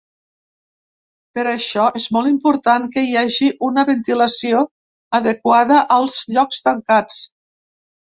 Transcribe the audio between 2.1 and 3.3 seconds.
molt important que hi